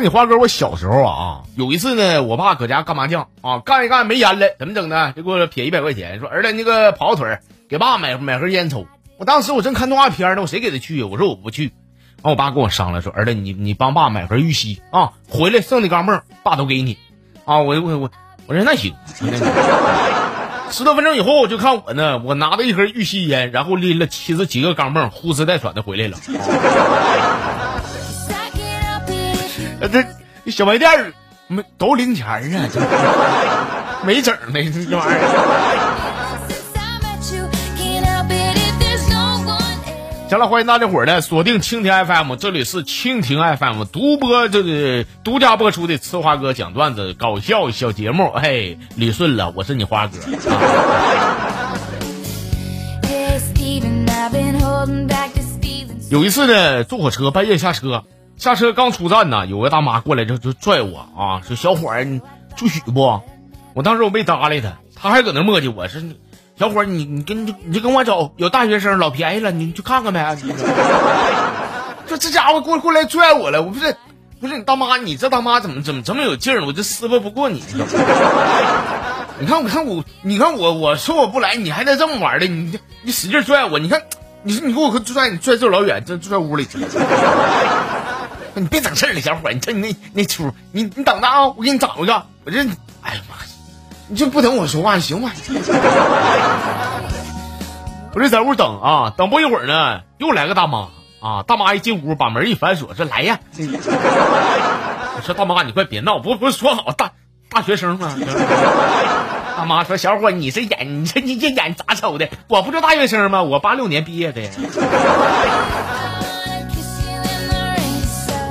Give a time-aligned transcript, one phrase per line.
[0.00, 5.12] 你花哥，我小时候啊，有一次呢，我爸搁家干麻将啊，干一干没烟了，怎么整呢？
[5.12, 7.38] 就给我撇一百块钱，说儿子那个跑腿
[7.68, 8.86] 给爸买买盒烟抽。
[9.18, 11.06] 我当时我正看动画片呢，我谁给他去呀？
[11.10, 11.72] 我说我不去。
[12.22, 16.98] 完，我爸跟我商量说，儿子你你帮爸买盒玉溪啊，回来剩的钢镚爸都给你
[17.44, 17.58] 啊。
[17.60, 18.10] 我我我
[18.46, 18.94] 我说那行。
[20.70, 26.16] 十多分钟以后，我就看我呢，我拿着一盒玉溪烟，然后拎了七十几个钢镚，呼哧带喘的回来了。
[29.80, 30.04] 呃，这
[30.50, 31.12] 小卖店儿
[31.46, 32.68] 没都零钱儿啊，
[34.04, 35.20] 没整没这玩意儿。
[40.28, 48.30] 行了，欢迎大家伙儿呢锁定蜻蜓 FM，这里是蜻蜓 FM 独播这个独家播出的吃花哥讲段子搞笑小节目。
[48.34, 50.18] 嘿，捋顺了，我是你花哥。
[56.10, 58.04] 有一次呢，坐火车半夜下车，
[58.40, 62.22] 下车刚出站呢，有个大妈过来就就拽我啊，说小伙儿你
[62.56, 63.20] 住许不？
[63.74, 66.00] 我当时我没搭理他，他还搁那磨叽我说。
[66.58, 70.38] 小伙儿，你你跟你就跟我走，有大学生老便宜了，你去看看呗。
[72.06, 73.94] 就这家伙过过来拽我了，我不是
[74.40, 76.64] 不是你大妈，你这大妈怎么怎么这么有劲儿？
[76.64, 77.62] 我就撕巴不过你。
[79.38, 84.00] 你看我看我你看我我说我不来，你还在这么玩的，你你使劲拽我，你看
[84.42, 86.88] 你说你给我拽你拽这老远，这拽屋里去了。
[88.60, 92.60] 你别整事儿了，小伙，你瞅你那那出，你你等着啊，我给你找一个，我这
[93.02, 93.36] 哎呀妈。
[94.08, 95.30] 你就不等我说话行吗？
[98.12, 100.88] 我这在屋等啊，等不一会儿呢，又来个大妈
[101.20, 101.44] 啊！
[101.46, 107.12] 大妈一进屋，把门一反锁，说：“来呀！” 我说：“大妈，你快别闹，不不是说好大
[107.50, 108.12] 大学生吗？”
[109.56, 112.28] 大妈说：“小伙，你这眼，你这你这眼咋瞅的？
[112.48, 113.44] 我不就大学生吗？
[113.44, 114.42] 我八六年毕业的。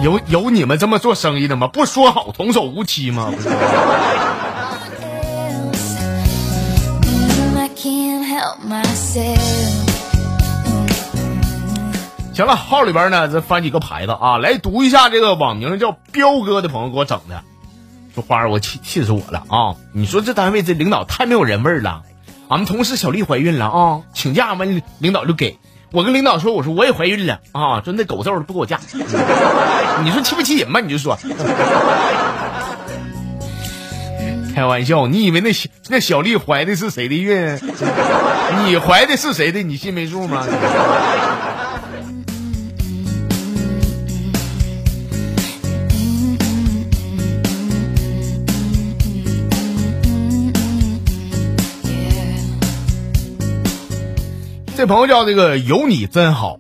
[0.02, 1.68] 有有你们这么做生意的吗？
[1.68, 3.34] 不说好童叟无欺吗？”
[12.34, 17.44] 行了，号里边呢，再翻几个牌子啊，来读一下这个网名叫彪哥的朋友给我整的。
[18.16, 19.76] 说花儿，我气气死我了啊！
[19.92, 22.04] 你说这单位这领导太没有人味了。
[22.48, 25.58] 俺们同事小丽怀孕了啊，请假完，领导就给
[25.92, 28.80] 我跟领导说，我说我也怀孕了啊，就那狗揍不给我嫁。
[30.04, 30.80] 你说气不气人吧？
[30.80, 31.18] 你就说。
[34.54, 37.58] 开玩笑，你以为那小那小丽怀的是谁的孕？
[38.66, 39.64] 你怀的是谁的？
[39.64, 40.46] 你心没数吗？
[54.80, 56.58] 这朋友叫这个有你真好，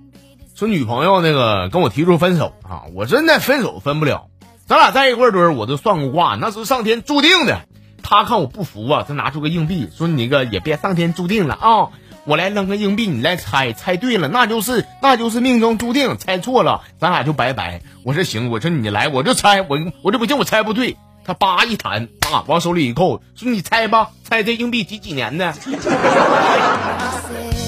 [0.53, 4.25] 说女朋友那个跟我提出分手啊，我真的分手分不了，
[4.65, 7.61] 咱俩在一块堆儿，我都算过卦，那是上天注定的。
[8.03, 11.87] 他看我不服啊，他拿出个硬币，说：“你个也别上天注定了啊，
[12.25, 25.53] 我来扔个硬币，你来猜，猜对了那就是那就是命中注定，猜错了咱俩就拜拜。”我说：“行，我说你来，我就猜，我我这不信我猜不对。”他叭一弹啊，往手里一扣，说：“你猜吧，猜这硬币几几年的？”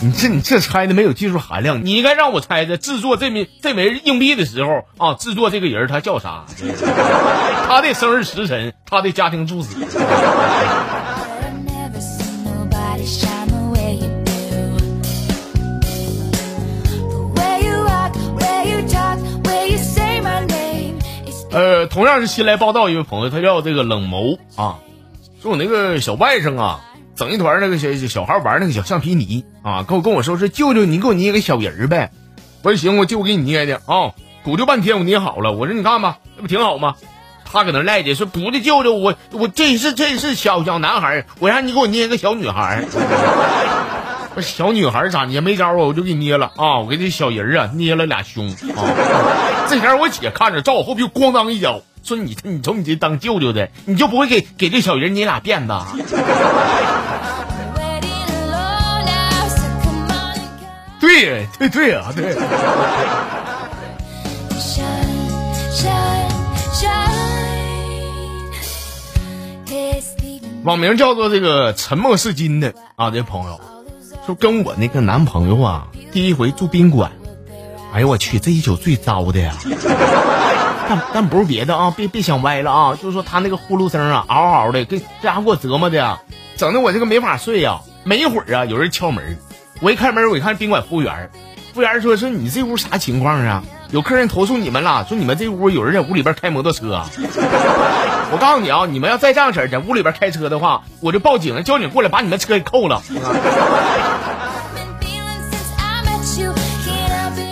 [0.02, 6.46] 你这你这猜的没有技术含量，你应该让我猜猜制作这枚这枚硬币的时候啊，制作这个人他叫啥？
[7.68, 9.76] 他的生日时辰，他的家庭住址。
[21.52, 24.78] 呃，同样是新来报道一位朋友，他叫这个冷眸啊，
[25.42, 26.80] 说我那个小外甥啊。
[27.20, 32.12] 整一团那个小小孩玩那个小橡皮泥啊，跟我跟我说是舅舅，你给我捏个小人儿呗。
[32.62, 34.12] 我说行，我舅给你捏的啊。
[34.42, 36.94] 鼓捣半天我捏好了，我说你看吧，这不挺好吗？
[37.44, 42.86] 他搁那赖着说不的舅舅，我我这是这是小小男孩，我让你给我捏个小女孩。
[44.34, 45.74] 我小女孩咋捏没招啊？
[45.74, 46.78] 我就给捏了啊！
[46.78, 49.68] 我给这小人啊捏了俩胸啊。
[49.68, 55.72] 这前我姐看着，照我后背咣当一脚，说你你瞅你这当舅舅的，你就不会给给这小人捏俩辫子？
[61.00, 62.36] 对对对啊，对。
[70.62, 73.58] 网名叫做这个沉默是金的啊，这朋友
[74.26, 77.10] 说跟我那个男朋友啊，第一回住宾馆，
[77.94, 79.56] 哎呦我去，这一宿最糟的呀！
[80.90, 86.18] 但但不是别的啊，别别想歪了啊，就是说他那个呼噜声啊，嗷嗷的，给这家伙给我折磨的，
[86.56, 87.78] 整的我这个没法睡呀。
[88.02, 89.38] 没一会儿啊，有人敲门。
[89.80, 91.30] 我一开门，我一看宾馆服务员，
[91.72, 93.62] 服务员说：“说你这屋啥情况啊？
[93.92, 97.04] 有客人投诉你们了，说你们这屋有人在屋里边开摩托车。
[98.32, 103.00] 我告诉你啊，你们要再这样式儿在屋里边开车的话，我就报警了，交警过来把你们车给扣了。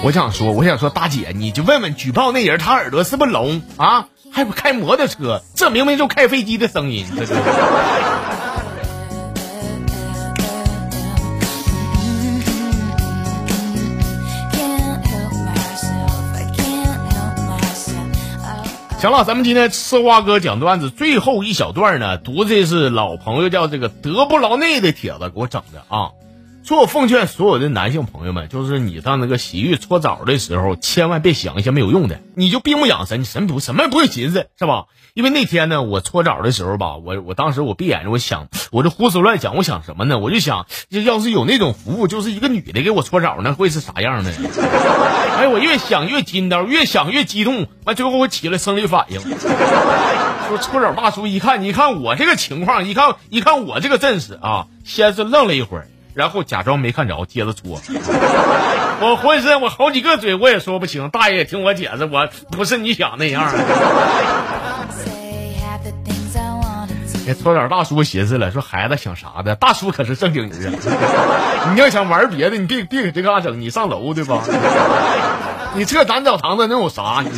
[0.08, 4.06] 我想说，我想说，大姐，你就问问举报那人，他耳朵是不是聋啊？
[4.32, 5.42] 还不开摩托车？
[5.54, 7.04] 这明明就开飞机的声音。
[7.14, 7.26] 这
[18.98, 26.12] 行了，咱们今天吃瓜哥讲段子最后一小段呢，读的是老朋友叫这个德布劳内的帖子给我整的啊。
[26.68, 34.84] 说我奉劝所有的男性朋友们，就是你到那个洗浴搓澡的时候，千万别想一些没有用的，你就闭目养神，你什么不什么也不会寻思，是吧？
[35.14, 40.18] 因为那天呢，我搓澡的时候吧，我我当时我闭眼睛，我想，我这胡思乱想，我想什么呢？
[40.18, 44.30] 我就想，要是有那种服务，就是一个女的给我搓澡，那会是啥样的？
[45.38, 49.18] 哎，我越想越筋道，越想越激动，完最后我起了生理反应。
[49.22, 55.88] 说搓澡大叔一看，你看我这个情况，一看一看我这个阵势啊，先是愣了一会儿。
[56.14, 57.80] 然后假装没看着，接着搓。
[59.00, 61.08] 我浑身我好几个嘴，我也说不清。
[61.10, 63.52] 大爷听我解释，我不是你想那样。
[67.24, 69.54] 给 搓澡大叔寻思了，说孩子想啥的？
[69.54, 70.72] 大叔可是正经人。
[71.72, 74.42] 你要想玩别的，你别别给这嘎整，你上楼对吧？
[75.74, 77.22] 你这咱澡堂子能有啥？
[77.22, 77.30] 你。